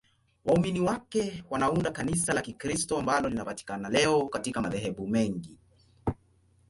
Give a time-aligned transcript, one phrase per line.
[0.45, 5.57] Waumini wake wanaunda Kanisa la Kikristo ambalo linapatikana leo katika madhehebu mengi.